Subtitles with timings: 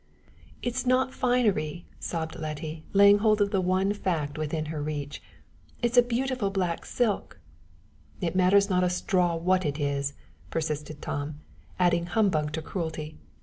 [0.63, 5.21] "It's not finery," sobbed Letty, laying hold of the one fact within her reach;
[5.83, 7.39] "it's a beautiful black silk."
[8.19, 10.15] "It matters not a straw what it is,"
[10.49, 11.35] persisted Tom,
[11.77, 13.19] adding humbug to cruelty.